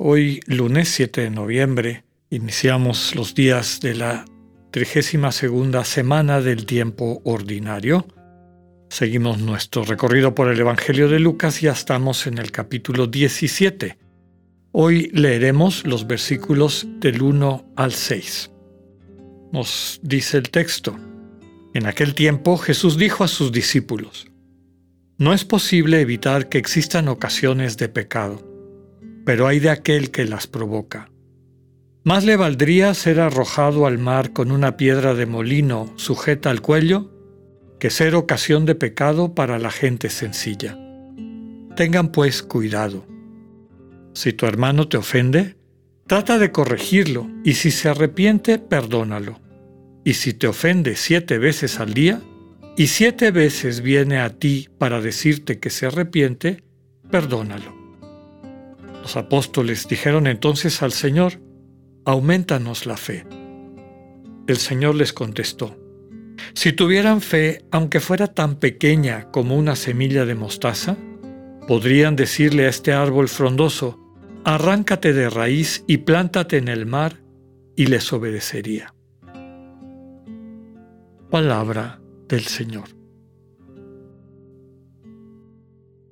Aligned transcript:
Hoy, 0.00 0.38
lunes 0.46 0.90
7 0.90 1.22
de 1.22 1.30
noviembre, 1.30 2.04
iniciamos 2.30 3.16
los 3.16 3.34
días 3.34 3.80
de 3.80 3.96
la 3.96 4.24
32 4.70 5.34
segunda 5.34 5.84
semana 5.84 6.40
del 6.40 6.66
tiempo 6.66 7.20
ordinario. 7.24 8.06
Seguimos 8.90 9.40
nuestro 9.40 9.82
recorrido 9.82 10.36
por 10.36 10.52
el 10.52 10.60
Evangelio 10.60 11.08
de 11.08 11.18
Lucas 11.18 11.60
y 11.60 11.66
ya 11.66 11.72
estamos 11.72 12.28
en 12.28 12.38
el 12.38 12.52
capítulo 12.52 13.08
17. 13.08 13.98
Hoy 14.70 15.10
leeremos 15.12 15.84
los 15.84 16.06
versículos 16.06 16.86
del 17.00 17.20
1 17.20 17.72
al 17.74 17.92
6. 17.92 18.52
Nos 19.52 19.98
dice 20.04 20.36
el 20.36 20.50
texto. 20.50 20.96
En 21.74 21.86
aquel 21.86 22.14
tiempo 22.14 22.56
Jesús 22.56 22.98
dijo 22.98 23.24
a 23.24 23.28
sus 23.28 23.50
discípulos, 23.50 24.28
No 25.16 25.34
es 25.34 25.44
posible 25.44 26.00
evitar 26.00 26.48
que 26.48 26.58
existan 26.58 27.08
ocasiones 27.08 27.76
de 27.78 27.88
pecado, 27.88 28.47
pero 29.28 29.46
hay 29.46 29.60
de 29.60 29.68
aquel 29.68 30.10
que 30.10 30.24
las 30.24 30.46
provoca. 30.46 31.10
Más 32.02 32.24
le 32.24 32.36
valdría 32.36 32.94
ser 32.94 33.20
arrojado 33.20 33.84
al 33.84 33.98
mar 33.98 34.32
con 34.32 34.50
una 34.50 34.78
piedra 34.78 35.12
de 35.12 35.26
molino 35.26 35.92
sujeta 35.96 36.48
al 36.48 36.62
cuello 36.62 37.10
que 37.78 37.90
ser 37.90 38.14
ocasión 38.14 38.64
de 38.64 38.74
pecado 38.74 39.34
para 39.34 39.58
la 39.58 39.70
gente 39.70 40.08
sencilla. 40.08 40.78
Tengan 41.76 42.10
pues 42.10 42.42
cuidado. 42.42 43.04
Si 44.14 44.32
tu 44.32 44.46
hermano 44.46 44.88
te 44.88 44.96
ofende, 44.96 45.56
trata 46.06 46.38
de 46.38 46.50
corregirlo 46.50 47.28
y 47.44 47.52
si 47.52 47.70
se 47.70 47.90
arrepiente, 47.90 48.58
perdónalo. 48.58 49.38
Y 50.04 50.14
si 50.14 50.32
te 50.32 50.46
ofende 50.46 50.96
siete 50.96 51.36
veces 51.36 51.80
al 51.80 51.92
día, 51.92 52.22
y 52.78 52.86
siete 52.86 53.30
veces 53.30 53.82
viene 53.82 54.20
a 54.20 54.30
ti 54.30 54.70
para 54.78 55.02
decirte 55.02 55.58
que 55.58 55.68
se 55.68 55.84
arrepiente, 55.84 56.64
perdónalo. 57.10 57.77
Los 59.08 59.16
apóstoles 59.16 59.88
dijeron 59.88 60.26
entonces 60.26 60.82
al 60.82 60.92
Señor, 60.92 61.40
aumentanos 62.04 62.84
la 62.84 62.98
fe. 62.98 63.24
El 64.46 64.58
Señor 64.58 64.96
les 64.96 65.14
contestó, 65.14 65.78
si 66.52 66.74
tuvieran 66.74 67.22
fe, 67.22 67.64
aunque 67.70 68.00
fuera 68.00 68.26
tan 68.26 68.56
pequeña 68.56 69.30
como 69.30 69.56
una 69.56 69.76
semilla 69.76 70.26
de 70.26 70.34
mostaza, 70.34 70.98
podrían 71.66 72.16
decirle 72.16 72.66
a 72.66 72.68
este 72.68 72.92
árbol 72.92 73.30
frondoso, 73.30 73.98
arráncate 74.44 75.14
de 75.14 75.30
raíz 75.30 75.84
y 75.86 75.96
plántate 75.96 76.58
en 76.58 76.68
el 76.68 76.84
mar, 76.84 77.22
y 77.76 77.86
les 77.86 78.12
obedecería. 78.12 78.92
Palabra 81.30 81.98
del 82.28 82.44
Señor. 82.44 82.97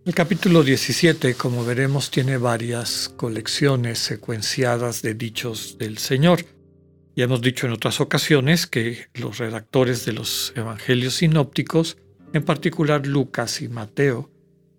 El 0.06 0.14
capítulo 0.14 0.62
17, 0.62 1.34
como 1.34 1.64
veremos, 1.64 2.12
tiene 2.12 2.36
varias 2.36 3.12
colecciones 3.16 3.98
secuenciadas 3.98 5.02
de 5.02 5.14
dichos 5.14 5.78
del 5.78 5.98
Señor. 5.98 6.44
Ya 7.16 7.24
hemos 7.24 7.40
dicho 7.40 7.66
en 7.66 7.72
otras 7.72 8.00
ocasiones 8.00 8.68
que 8.68 9.08
los 9.14 9.38
redactores 9.38 10.04
de 10.04 10.12
los 10.12 10.52
evangelios 10.54 11.14
sinópticos, 11.14 11.98
en 12.32 12.44
particular 12.44 13.04
Lucas 13.04 13.60
y 13.62 13.68
Mateo, 13.68 14.30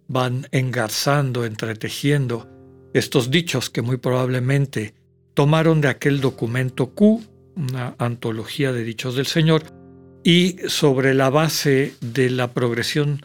van 0.08 0.48
engarzando, 0.54 1.44
entretejiendo 1.44 2.48
estos 2.94 3.30
dichos 3.30 3.70
que 3.70 3.82
muy 3.82 3.98
probablemente 3.98 4.94
tomaron 5.34 5.82
de 5.82 5.90
aquel 5.90 6.22
documento 6.22 6.92
Q, 6.92 7.22
una 7.58 7.96
antología 7.98 8.72
de 8.72 8.86
dichos 8.86 9.18
del 9.18 9.28
Señor, 9.28 9.64
y 10.24 10.56
sobre 10.70 11.14
la 11.14 11.30
base 11.30 11.96
de 12.00 12.30
la 12.30 12.54
progresión 12.54 13.22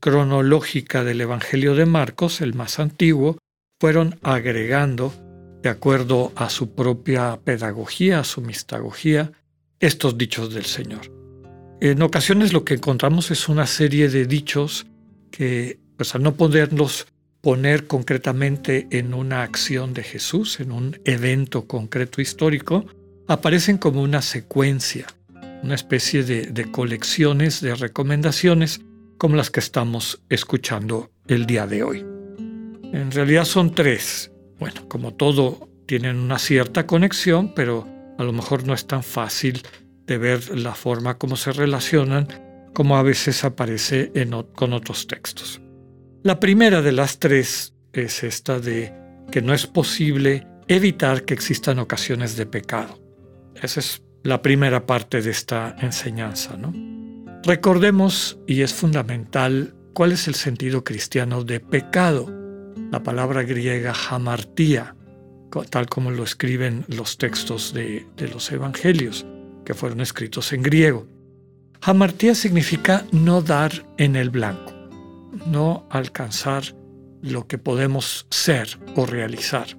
cronológica 0.00 1.04
del 1.04 1.20
Evangelio 1.20 1.74
de 1.74 1.86
Marcos, 1.86 2.40
el 2.40 2.54
más 2.54 2.78
antiguo, 2.78 3.38
fueron 3.78 4.18
agregando, 4.22 5.12
de 5.62 5.68
acuerdo 5.68 6.32
a 6.36 6.50
su 6.50 6.74
propia 6.74 7.38
pedagogía, 7.44 8.20
a 8.20 8.24
su 8.24 8.40
mistagogía, 8.40 9.32
estos 9.78 10.18
dichos 10.18 10.52
del 10.52 10.64
Señor. 10.64 11.00
En 11.80 12.02
ocasiones 12.02 12.52
lo 12.52 12.64
que 12.64 12.74
encontramos 12.74 13.30
es 13.30 13.48
una 13.48 13.66
serie 13.66 14.08
de 14.08 14.26
dichos 14.26 14.86
que, 15.30 15.78
pues 15.96 16.14
al 16.14 16.22
no 16.22 16.34
poderlos 16.34 17.06
poner 17.40 17.86
concretamente 17.86 18.86
en 18.90 19.14
una 19.14 19.42
acción 19.42 19.94
de 19.94 20.02
Jesús, 20.02 20.60
en 20.60 20.72
un 20.72 21.00
evento 21.04 21.66
concreto 21.66 22.20
histórico, 22.20 22.84
aparecen 23.28 23.78
como 23.78 24.02
una 24.02 24.20
secuencia, 24.20 25.06
una 25.62 25.74
especie 25.74 26.22
de 26.22 26.70
colecciones 26.70 27.62
de 27.62 27.74
recomendaciones 27.74 28.82
como 29.20 29.36
las 29.36 29.50
que 29.50 29.60
estamos 29.60 30.22
escuchando 30.30 31.10
el 31.28 31.44
día 31.44 31.66
de 31.66 31.82
hoy. 31.82 31.98
En 31.98 33.10
realidad 33.10 33.44
son 33.44 33.74
tres. 33.74 34.32
Bueno, 34.58 34.88
como 34.88 35.12
todo, 35.12 35.68
tienen 35.84 36.16
una 36.16 36.38
cierta 36.38 36.86
conexión, 36.86 37.52
pero 37.54 37.86
a 38.16 38.24
lo 38.24 38.32
mejor 38.32 38.66
no 38.66 38.72
es 38.72 38.86
tan 38.86 39.02
fácil 39.02 39.60
de 40.06 40.16
ver 40.16 40.58
la 40.58 40.74
forma 40.74 41.18
como 41.18 41.36
se 41.36 41.52
relacionan 41.52 42.28
como 42.72 42.96
a 42.96 43.02
veces 43.02 43.44
aparece 43.44 44.10
con 44.54 44.72
otros 44.72 45.06
textos. 45.06 45.60
La 46.22 46.40
primera 46.40 46.80
de 46.80 46.92
las 46.92 47.18
tres 47.18 47.74
es 47.92 48.24
esta 48.24 48.58
de 48.58 48.90
que 49.30 49.42
no 49.42 49.52
es 49.52 49.66
posible 49.66 50.46
evitar 50.66 51.26
que 51.26 51.34
existan 51.34 51.78
ocasiones 51.78 52.38
de 52.38 52.46
pecado. 52.46 52.98
Esa 53.54 53.80
es 53.80 54.02
la 54.22 54.40
primera 54.40 54.86
parte 54.86 55.20
de 55.20 55.30
esta 55.30 55.76
enseñanza, 55.78 56.56
¿no? 56.56 56.89
Recordemos, 57.42 58.38
y 58.46 58.60
es 58.60 58.74
fundamental, 58.74 59.74
cuál 59.94 60.12
es 60.12 60.28
el 60.28 60.34
sentido 60.34 60.84
cristiano 60.84 61.42
de 61.42 61.58
pecado. 61.58 62.30
La 62.90 63.02
palabra 63.02 63.42
griega 63.44 63.94
hamartía, 64.10 64.94
tal 65.70 65.88
como 65.88 66.10
lo 66.10 66.22
escriben 66.22 66.84
los 66.88 67.16
textos 67.16 67.72
de, 67.72 68.06
los 68.32 68.52
evangelios, 68.52 69.24
que 69.64 69.72
fueron 69.72 70.02
escritos 70.02 70.52
en 70.52 70.62
griego. 70.62 71.06
Hamartía 71.80 72.34
significa 72.34 73.06
no 73.10 73.40
dar 73.40 73.72
en 73.96 74.16
el 74.16 74.28
blanco, 74.28 74.74
no 75.46 75.86
alcanzar 75.90 76.76
lo 77.22 77.46
que 77.46 77.56
podemos 77.56 78.26
ser 78.30 78.78
o 78.96 79.06
realizar. 79.06 79.78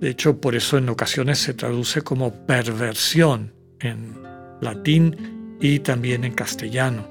De 0.00 0.08
hecho, 0.08 0.40
por 0.40 0.54
eso 0.54 0.78
en 0.78 0.88
ocasiones 0.88 1.38
se 1.38 1.52
traduce 1.52 2.00
como 2.00 2.46
perversión 2.46 3.52
en 3.80 4.14
latín 4.62 5.41
y 5.62 5.78
también 5.78 6.24
en 6.24 6.34
castellano. 6.34 7.06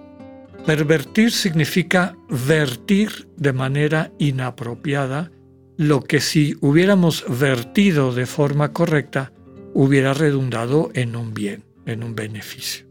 Pervertir 0.66 1.32
significa 1.32 2.16
vertir 2.30 3.28
de 3.38 3.54
manera 3.54 4.12
inapropiada 4.20 5.32
lo 5.78 6.02
que 6.02 6.20
si 6.20 6.56
hubiéramos 6.62 7.26
vertido 7.40 8.14
de 8.14 8.28
forma 8.28 8.74
correcta 8.74 9.32
hubiera 9.74 10.14
redundado 10.14 10.92
en 10.94 11.16
un 11.16 11.34
bien, 11.34 11.64
en 11.88 12.04
un 12.04 12.14
beneficio. 12.14 12.86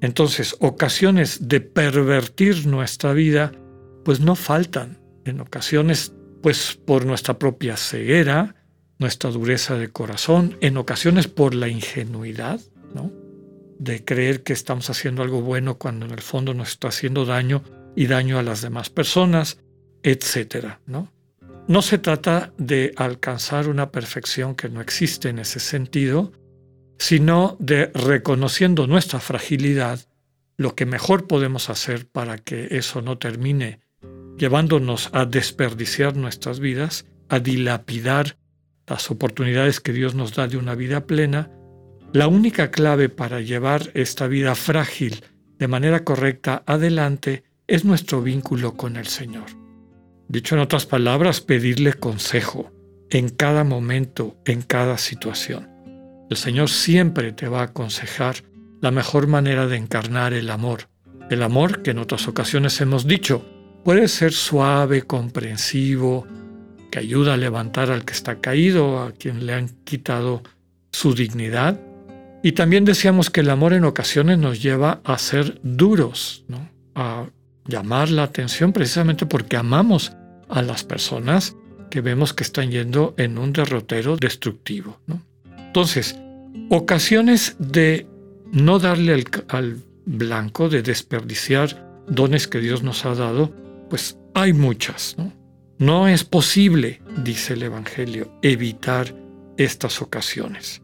Entonces, 0.00 0.56
ocasiones 0.60 1.48
de 1.48 1.60
pervertir 1.60 2.66
nuestra 2.66 3.12
vida, 3.12 3.52
pues 4.04 4.20
no 4.20 4.36
faltan. 4.36 4.98
En 5.24 5.40
ocasiones, 5.40 6.14
pues 6.40 6.78
por 6.86 7.04
nuestra 7.04 7.38
propia 7.38 7.76
ceguera, 7.76 8.54
nuestra 8.98 9.30
dureza 9.30 9.74
de 9.74 9.88
corazón, 9.88 10.56
en 10.60 10.76
ocasiones 10.76 11.26
por 11.26 11.54
la 11.54 11.68
ingenuidad, 11.68 12.60
¿no? 12.94 13.27
De 13.78 14.04
creer 14.04 14.42
que 14.42 14.52
estamos 14.52 14.90
haciendo 14.90 15.22
algo 15.22 15.40
bueno 15.40 15.78
cuando 15.78 16.06
en 16.06 16.12
el 16.12 16.20
fondo 16.20 16.54
nos 16.54 16.70
está 16.70 16.88
haciendo 16.88 17.24
daño 17.24 17.62
y 17.94 18.06
daño 18.06 18.38
a 18.38 18.42
las 18.42 18.62
demás 18.62 18.90
personas, 18.90 19.58
etcétera, 20.02 20.80
¿no? 20.86 21.12
No 21.66 21.82
se 21.82 21.98
trata 21.98 22.52
de 22.56 22.92
alcanzar 22.96 23.68
una 23.68 23.92
perfección 23.92 24.54
que 24.54 24.68
no 24.68 24.80
existe 24.80 25.28
en 25.28 25.38
ese 25.38 25.60
sentido, 25.60 26.32
sino 26.98 27.56
de 27.60 27.90
reconociendo 27.94 28.86
nuestra 28.86 29.20
fragilidad, 29.20 30.00
lo 30.56 30.74
que 30.74 30.86
mejor 30.86 31.26
podemos 31.26 31.70
hacer 31.70 32.08
para 32.08 32.38
que 32.38 32.68
eso 32.70 33.02
no 33.02 33.18
termine 33.18 33.80
llevándonos 34.38 35.10
a 35.12 35.26
desperdiciar 35.26 36.16
nuestras 36.16 36.60
vidas, 36.60 37.06
a 37.28 37.40
dilapidar 37.40 38.38
las 38.86 39.10
oportunidades 39.10 39.80
que 39.80 39.92
Dios 39.92 40.14
nos 40.14 40.34
da 40.34 40.48
de 40.48 40.56
una 40.56 40.74
vida 40.74 41.06
plena, 41.06 41.50
la 42.12 42.26
única 42.26 42.70
clave 42.70 43.08
para 43.08 43.40
llevar 43.40 43.90
esta 43.94 44.26
vida 44.26 44.54
frágil 44.54 45.24
de 45.58 45.68
manera 45.68 46.04
correcta 46.04 46.62
adelante 46.66 47.44
es 47.66 47.84
nuestro 47.84 48.22
vínculo 48.22 48.74
con 48.74 48.96
el 48.96 49.06
Señor. 49.06 49.46
Dicho 50.28 50.54
en 50.54 50.60
otras 50.62 50.86
palabras, 50.86 51.40
pedirle 51.40 51.94
consejo 51.94 52.72
en 53.10 53.28
cada 53.28 53.64
momento, 53.64 54.36
en 54.44 54.62
cada 54.62 54.98
situación. 54.98 55.68
El 56.30 56.36
Señor 56.36 56.68
siempre 56.68 57.32
te 57.32 57.48
va 57.48 57.60
a 57.60 57.64
aconsejar 57.64 58.36
la 58.80 58.90
mejor 58.90 59.26
manera 59.26 59.66
de 59.66 59.76
encarnar 59.76 60.32
el 60.34 60.50
amor. 60.50 60.88
El 61.30 61.42
amor 61.42 61.82
que 61.82 61.90
en 61.90 61.98
otras 61.98 62.28
ocasiones 62.28 62.80
hemos 62.80 63.06
dicho 63.06 63.44
puede 63.84 64.08
ser 64.08 64.32
suave, 64.32 65.02
comprensivo, 65.02 66.26
que 66.90 66.98
ayuda 66.98 67.34
a 67.34 67.38
levantar 67.38 67.90
al 67.90 68.04
que 68.04 68.12
está 68.12 68.40
caído, 68.40 69.02
a 69.02 69.12
quien 69.12 69.46
le 69.46 69.54
han 69.54 69.68
quitado 69.84 70.42
su 70.92 71.14
dignidad. 71.14 71.80
Y 72.42 72.52
también 72.52 72.84
decíamos 72.84 73.30
que 73.30 73.40
el 73.40 73.50
amor 73.50 73.72
en 73.72 73.84
ocasiones 73.84 74.38
nos 74.38 74.62
lleva 74.62 75.00
a 75.04 75.18
ser 75.18 75.58
duros, 75.62 76.44
a 76.94 77.26
llamar 77.66 78.10
la 78.10 78.22
atención 78.22 78.72
precisamente 78.72 79.26
porque 79.26 79.56
amamos 79.56 80.12
a 80.48 80.62
las 80.62 80.84
personas 80.84 81.56
que 81.90 82.00
vemos 82.00 82.32
que 82.32 82.44
están 82.44 82.70
yendo 82.70 83.14
en 83.16 83.38
un 83.38 83.52
derrotero 83.52 84.16
destructivo. 84.16 85.00
Entonces, 85.58 86.16
ocasiones 86.70 87.56
de 87.58 88.06
no 88.52 88.78
darle 88.78 89.24
al, 89.48 89.76
blanco, 90.06 90.68
de 90.68 90.82
desperdiciar 90.82 91.86
dones 92.08 92.48
que 92.48 92.60
Dios 92.60 92.82
nos 92.82 93.04
ha 93.04 93.14
dado, 93.14 93.52
pues 93.90 94.16
hay 94.34 94.52
muchas. 94.52 95.16
no 95.78 96.08
es 96.08 96.24
posible, 96.24 97.02
dice 97.22 97.54
el 97.54 97.62
Evangelio, 97.62 98.32
evitar 98.42 99.14
estas 99.56 100.00
ocasiones. 100.00 100.82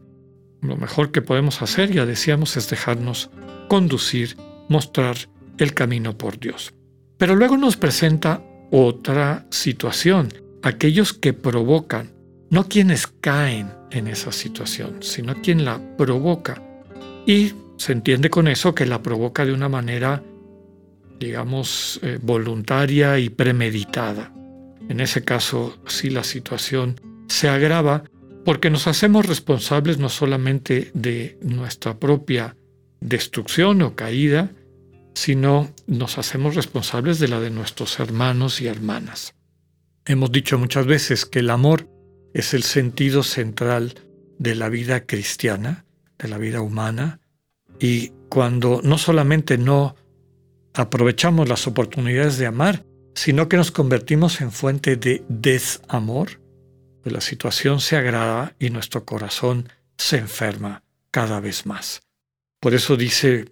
Lo 0.67 0.77
mejor 0.77 1.11
que 1.11 1.21
podemos 1.21 1.61
hacer, 1.61 1.91
ya 1.91 2.05
decíamos, 2.05 2.57
es 2.57 2.69
dejarnos 2.69 3.29
conducir, 3.67 4.37
mostrar 4.69 5.15
el 5.57 5.73
camino 5.73 6.17
por 6.17 6.39
Dios. 6.39 6.73
Pero 7.17 7.35
luego 7.35 7.57
nos 7.57 7.77
presenta 7.77 8.41
otra 8.71 9.45
situación, 9.51 10.29
aquellos 10.63 11.13
que 11.13 11.33
provocan, 11.33 12.11
no 12.49 12.67
quienes 12.67 13.07
caen 13.07 13.69
en 13.91 14.07
esa 14.07 14.31
situación, 14.31 14.97
sino 15.01 15.41
quien 15.41 15.65
la 15.65 15.79
provoca. 15.97 16.61
Y 17.25 17.53
se 17.77 17.93
entiende 17.93 18.29
con 18.29 18.47
eso 18.47 18.75
que 18.75 18.85
la 18.85 19.01
provoca 19.01 19.45
de 19.45 19.53
una 19.53 19.69
manera, 19.69 20.23
digamos, 21.19 21.99
eh, 22.03 22.19
voluntaria 22.21 23.19
y 23.19 23.29
premeditada. 23.29 24.31
En 24.89 24.99
ese 24.99 25.23
caso, 25.23 25.77
sí 25.87 26.09
la 26.09 26.23
situación 26.23 26.99
se 27.27 27.49
agrava 27.49 28.03
porque 28.45 28.69
nos 28.69 28.87
hacemos 28.87 29.25
responsables 29.25 29.97
no 29.97 30.07
solamente 30.07 30.91
de 30.93 31.37
nuestra 31.41 31.99
propia 31.99 32.55
destrucción 33.01 33.81
o 33.81 33.95
caída, 33.95 34.51
sino 35.15 35.73
nos 35.87 36.17
hacemos 36.17 36.55
responsables 36.55 37.19
de 37.19 37.27
la 37.27 37.39
de 37.39 37.49
nuestros 37.49 37.99
hermanos 37.99 38.61
y 38.61 38.67
hermanas. 38.67 39.33
Hemos 40.05 40.31
dicho 40.31 40.59
muchas 40.59 40.85
veces 40.85 41.25
que 41.25 41.39
el 41.39 41.49
amor 41.49 41.89
es 42.33 42.53
el 42.53 42.63
sentido 42.63 43.23
central 43.23 43.95
de 44.37 44.53
la 44.53 44.69
vida 44.69 45.05
cristiana, 45.05 45.85
de 46.19 46.27
la 46.27 46.37
vida 46.37 46.61
humana, 46.61 47.19
y 47.79 48.11
cuando 48.29 48.81
no 48.83 48.97
solamente 48.97 49.57
no 49.57 49.95
aprovechamos 50.73 51.49
las 51.49 51.65
oportunidades 51.65 52.37
de 52.37 52.45
amar, 52.45 52.85
sino 53.15 53.49
que 53.49 53.57
nos 53.57 53.71
convertimos 53.71 54.41
en 54.41 54.51
fuente 54.51 54.97
de 54.97 55.23
desamor, 55.29 56.41
la 57.11 57.21
situación 57.21 57.79
se 57.79 57.95
agrava 57.95 58.53
y 58.59 58.69
nuestro 58.69 59.05
corazón 59.05 59.69
se 59.97 60.17
enferma 60.17 60.83
cada 61.11 61.39
vez 61.39 61.65
más. 61.65 62.01
Por 62.59 62.73
eso 62.73 62.97
dice, 62.97 63.45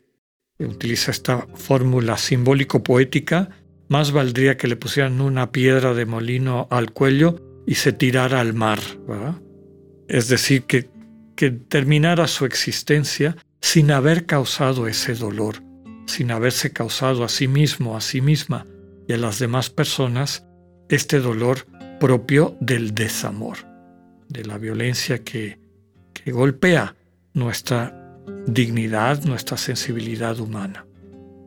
utiliza 0.60 1.12
esta 1.12 1.48
fórmula 1.56 2.18
simbólico-poética, 2.18 3.50
más 3.90 4.12
valdría 4.12 4.58
que 4.58 4.68
le 4.68 4.76
pusieran 4.76 5.22
una 5.22 5.52
piedra 5.52 5.94
de 5.94 6.06
molino 6.06 6.68
al 6.72 6.92
cuello 6.92 7.64
y 7.68 7.76
se 7.76 7.94
tirara 7.94 8.40
al 8.40 8.54
mar, 8.54 8.80
Es 10.08 10.28
decir, 10.28 10.64
que, 10.64 10.90
que 11.36 11.52
terminara 11.52 12.28
su 12.28 12.46
existencia 12.46 13.38
sin 13.62 13.92
haber 13.92 14.26
causado 14.26 14.88
ese 14.88 15.16
dolor, 15.16 15.64
sin 16.06 16.32
haberse 16.32 16.74
causado 16.74 17.24
a 17.24 17.30
sí 17.30 17.48
mismo, 17.48 17.96
a 17.96 18.02
sí 18.02 18.20
misma, 18.20 18.66
y 19.08 19.14
a 19.14 19.18
las 19.18 19.40
demás 19.40 19.70
personas 19.70 20.46
este 20.90 21.20
dolor 21.20 21.66
propio 22.00 22.56
del 22.60 22.94
desamor, 22.94 23.58
de 24.30 24.46
la 24.46 24.58
violencia 24.58 25.24
que, 25.24 25.62
golpea 26.26 26.96
nuestra 27.34 28.18
dignidad, 28.48 29.24
nuestra 29.26 29.58
sensibilidad 29.58 30.40
humana. 30.40 30.86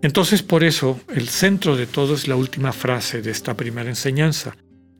Entonces 0.02 0.42
por 0.42 0.64
eso 0.64 1.00
el 1.14 1.28
centro 1.28 1.76
de 1.76 1.86
todo 1.86 2.14
es 2.14 2.28
la 2.28 2.36
última 2.36 2.72
frase 2.72 3.22
de 3.22 3.30
esta 3.30 3.54
primera 3.54 3.88
enseñanza. 3.88 4.54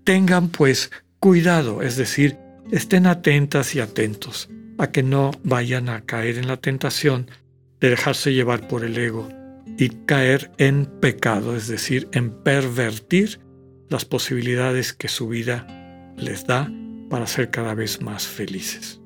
Tengan 0.05 0.49
pues 0.49 0.91
cuidado, 1.21 1.83
es 1.83 1.97
decir, 1.97 2.39
estén 2.71 3.07
atentas 3.07 3.75
y 3.75 3.81
atentos 3.81 4.49
a 4.79 4.91
que 4.91 5.03
no 5.03 5.33
vayan 5.45 5.91
a 5.91 6.01
caer 6.01 6.39
en 6.39 6.49
la 6.49 6.57
tentación 6.57 7.31
de 7.81 7.91
dejarse 7.91 8.33
llevar 8.33 8.67
por 8.69 8.85
el 8.85 8.97
ego 8.97 9.29
y 9.79 9.91
caer 9.91 10.51
en 10.59 10.87
pecado, 10.87 11.55
es 11.57 11.69
decir, 11.69 12.09
en 12.13 12.31
pervertir 12.31 13.41
las 13.89 14.05
posibilidades 14.05 14.93
que 14.93 15.09
su 15.09 15.29
vida 15.29 15.67
les 16.17 16.47
da 16.47 16.71
para 17.09 17.27
ser 17.27 17.51
cada 17.51 17.75
vez 17.75 18.01
más 18.01 18.27
felices. 18.27 19.01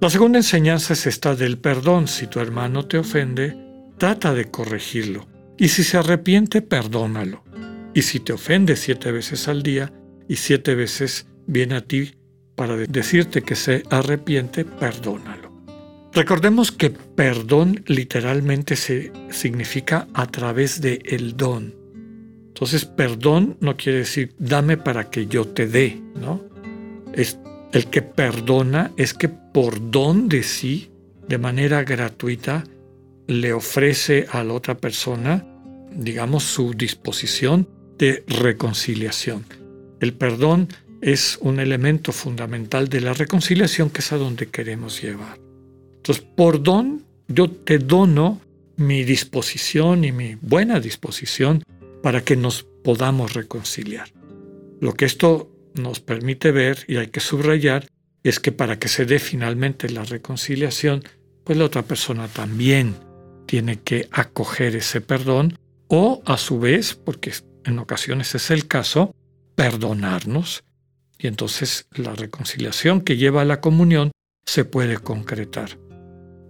La 0.00 0.10
segunda 0.10 0.38
enseñanza 0.38 0.94
es 0.94 1.06
esta 1.06 1.36
del 1.36 1.58
perdón. 1.58 2.08
Si 2.08 2.26
tu 2.26 2.40
hermano 2.40 2.86
te 2.86 2.98
ofende, 2.98 3.56
trata 3.98 4.34
de 4.34 4.50
corregirlo. 4.50 5.26
Y 5.58 5.68
si 5.68 5.84
se 5.84 5.96
arrepiente, 5.96 6.60
perdónalo. 6.60 7.44
Y 7.94 8.02
si 8.02 8.20
te 8.20 8.32
ofende 8.32 8.76
siete 8.76 9.12
veces 9.12 9.48
al 9.48 9.62
día 9.62 9.92
y 10.28 10.36
siete 10.36 10.74
veces 10.74 11.26
viene 11.46 11.76
a 11.76 11.82
ti 11.82 12.16
para 12.56 12.76
decirte 12.76 13.42
que 13.42 13.54
se 13.54 13.84
arrepiente, 13.90 14.64
perdónalo. 14.64 15.52
Recordemos 16.12 16.72
que 16.72 16.90
perdón 16.90 17.84
literalmente 17.86 18.76
se 18.76 19.12
significa 19.30 20.08
a 20.14 20.26
través 20.26 20.80
de 20.80 21.00
el 21.06 21.36
don. 21.36 21.81
Entonces, 22.52 22.84
perdón 22.84 23.56
no 23.60 23.76
quiere 23.76 24.00
decir 24.00 24.34
dame 24.38 24.76
para 24.76 25.08
que 25.08 25.26
yo 25.26 25.46
te 25.46 25.66
dé, 25.66 26.00
¿no? 26.14 26.42
Es 27.14 27.38
el 27.72 27.86
que 27.86 28.02
perdona 28.02 28.92
es 28.98 29.14
que 29.14 29.30
por 29.30 29.90
don 29.90 30.28
de 30.28 30.42
sí, 30.42 30.90
de 31.26 31.38
manera 31.38 31.82
gratuita, 31.82 32.64
le 33.26 33.54
ofrece 33.54 34.26
a 34.30 34.44
la 34.44 34.52
otra 34.52 34.76
persona, 34.76 35.46
digamos, 35.94 36.42
su 36.44 36.74
disposición 36.74 37.66
de 37.96 38.22
reconciliación. 38.26 39.46
El 40.00 40.12
perdón 40.12 40.68
es 41.00 41.38
un 41.40 41.58
elemento 41.58 42.12
fundamental 42.12 42.88
de 42.88 43.00
la 43.00 43.14
reconciliación 43.14 43.88
que 43.88 44.00
es 44.00 44.12
a 44.12 44.18
donde 44.18 44.48
queremos 44.48 45.00
llevar. 45.00 45.38
Entonces, 45.96 46.24
por 46.36 46.62
don, 46.62 47.04
yo 47.28 47.50
te 47.50 47.78
dono 47.78 48.40
mi 48.76 49.04
disposición 49.04 50.04
y 50.04 50.12
mi 50.12 50.36
buena 50.40 50.80
disposición 50.80 51.62
para 52.02 52.24
que 52.24 52.36
nos 52.36 52.64
podamos 52.84 53.34
reconciliar. 53.34 54.12
Lo 54.80 54.94
que 54.94 55.04
esto 55.04 55.50
nos 55.74 56.00
permite 56.00 56.50
ver, 56.50 56.84
y 56.88 56.96
hay 56.96 57.08
que 57.08 57.20
subrayar, 57.20 57.88
es 58.22 58.40
que 58.40 58.52
para 58.52 58.78
que 58.78 58.88
se 58.88 59.04
dé 59.04 59.18
finalmente 59.18 59.88
la 59.88 60.04
reconciliación, 60.04 61.02
pues 61.44 61.58
la 61.58 61.64
otra 61.64 61.82
persona 61.82 62.28
también 62.28 62.94
tiene 63.46 63.80
que 63.80 64.08
acoger 64.12 64.76
ese 64.76 65.00
perdón 65.00 65.58
o 65.88 66.22
a 66.24 66.36
su 66.36 66.58
vez, 66.58 66.94
porque 66.94 67.32
en 67.64 67.78
ocasiones 67.78 68.34
es 68.34 68.50
el 68.50 68.66
caso, 68.66 69.14
perdonarnos. 69.54 70.64
Y 71.18 71.26
entonces 71.26 71.86
la 71.92 72.14
reconciliación 72.14 73.00
que 73.00 73.16
lleva 73.16 73.42
a 73.42 73.46
la 73.46 73.60
comunión 73.60 74.10
se 74.44 74.64
puede 74.64 74.98
concretar. 74.98 75.78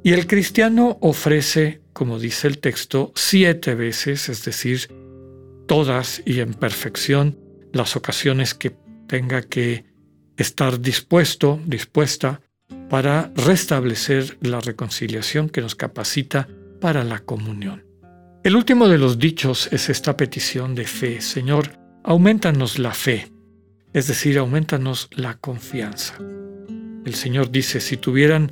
Y 0.02 0.12
el 0.12 0.26
cristiano 0.26 0.99
ofrece, 1.00 1.80
como 1.92 2.18
dice 2.18 2.49
el 2.49 2.59
texto, 2.59 3.12
siete 3.14 3.75
veces, 3.75 4.28
es 4.28 4.44
decir, 4.44 4.88
todas 5.66 6.23
y 6.25 6.40
en 6.40 6.54
perfección, 6.54 7.38
las 7.73 7.97
ocasiones 7.97 8.54
que 8.54 8.76
tenga 9.07 9.42
que 9.42 9.85
estar 10.37 10.81
dispuesto, 10.81 11.61
dispuesta 11.66 12.40
para 12.88 13.31
restablecer 13.37 14.38
la 14.40 14.61
reconciliación 14.61 15.49
que 15.49 15.61
nos 15.61 15.75
capacita 15.75 16.49
para 16.81 17.04
la 17.04 17.21
comunión. 17.21 17.85
El 18.45 18.57
último 18.57 18.88
de 18.88 18.99
los 18.99 19.19
dichos 19.19 19.69
es 19.73 19.88
esta 19.88 20.16
petición 20.16 20.75
de 20.75 20.85
fe, 20.85 21.21
Señor, 21.21 21.78
aumentanos 22.02 22.78
la 22.78 22.92
fe, 22.92 23.31
es 23.92 24.09
decir, 24.09 24.38
aumentanos 24.38 25.09
la 25.12 25.38
confianza. 25.38 26.16
El 27.04 27.14
Señor 27.14 27.50
dice, 27.50 27.81
si 27.81 27.97
tuvieran 27.97 28.50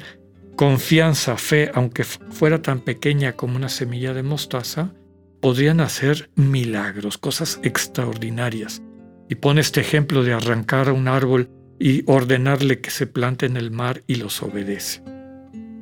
confianza, 0.57 1.37
fe, 1.37 1.71
aunque 1.75 2.05
fuera 2.05 2.63
tan 2.63 2.81
pequeña 2.81 3.33
como 3.33 3.57
una 3.57 3.69
semilla 3.69 4.15
de 4.15 4.23
mostaza, 4.23 4.93
podrían 5.41 5.81
hacer 5.81 6.31
milagros, 6.35 7.19
cosas 7.19 7.61
extraordinarias. 7.63 8.83
Y 9.29 9.37
pone 9.37 9.61
este 9.61 9.81
ejemplo 9.81 10.23
de 10.25 10.33
arrancar 10.33 10.89
a 10.89 10.93
un 10.93 11.09
árbol 11.09 11.49
y 11.79 12.03
ordenarle 12.07 12.81
que 12.81 12.91
se 12.91 13.07
plante 13.07 13.47
en 13.47 13.57
el 13.57 13.71
mar 13.71 14.03
y 14.07 14.17
los 14.17 14.43
obedece. 14.43 15.03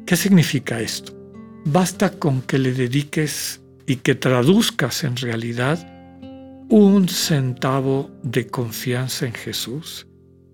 ¿Qué 0.07 0.17
significa 0.17 0.81
esto? 0.81 1.12
Basta 1.65 2.11
con 2.11 2.43
que 2.43 2.59
le 2.59 2.73
dediques 2.73 3.61
y 3.87 3.97
que 3.97 4.15
traduzcas 4.15 5.03
en 5.05 5.17
realidad 5.17 5.79
un 6.71 7.09
centavo 7.09 8.11
de 8.23 8.47
confianza 8.47 9.27
en 9.27 9.33
Jesús, 9.33 10.07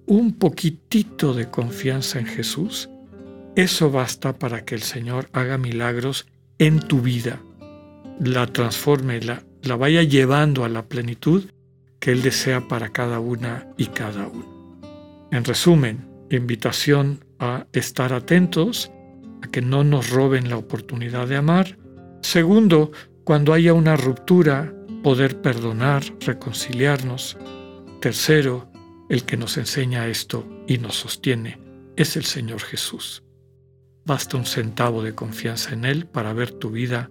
un 0.07 0.33
poquitito 0.33 1.35
de 1.35 1.51
confianza 1.51 2.19
en 2.19 2.27
Jesús, 2.27 2.89
Eso 3.57 3.89
basta 3.89 4.37
para 4.37 4.65
que 4.65 4.75
el 4.75 4.83
Señor 4.83 5.29
haga 5.33 5.59
milagros 5.59 6.27
en 6.59 6.81
tu 6.81 7.01
vida, 7.01 7.41
la 8.21 8.47
transforme, 8.47 9.21
la, 9.21 9.45
la 9.63 9.77
vaya 9.77 10.03
llevando 10.03 10.65
a 10.65 10.69
la 10.69 10.87
plenitud 10.87 11.45
que 11.99 12.13
Él 12.13 12.23
desea 12.23 12.69
para 12.69 12.91
cada 12.91 13.21
una 13.21 13.67
y 13.77 13.87
cada 13.87 14.29
uno. 14.29 14.79
En 15.31 15.45
resumen, 15.45 16.09
invitación 16.31 17.25
a 17.39 17.67
estar 17.73 18.13
atentos, 18.13 18.91
a 19.43 19.49
que 19.49 19.63
no 19.63 19.85
nos 19.85 20.11
roben 20.11 20.49
la 20.49 20.57
oportunidad 20.57 21.27
de 21.29 21.37
amar. 21.37 21.79
Segundo, 22.23 22.93
cuando 23.25 23.53
haya 23.53 23.73
una 23.73 23.97
ruptura, 23.97 24.73
poder 25.03 25.41
perdonar, 25.41 26.03
reconciliarnos. 26.21 27.37
Tercero, 28.01 28.71
el 29.09 29.25
que 29.25 29.37
nos 29.37 29.57
enseña 29.57 30.07
esto 30.09 30.47
y 30.67 30.79
nos 30.79 30.97
sostiene 30.97 31.59
es 31.97 32.17
el 32.17 32.25
Señor 32.25 32.61
Jesús. 32.61 33.23
Basta 34.07 34.37
un 34.37 34.45
centavo 34.45 35.03
de 35.03 35.15
confianza 35.15 35.73
en 35.73 35.85
Él 35.85 36.07
para 36.07 36.33
ver 36.33 36.51
tu 36.51 36.71
vida 36.71 37.11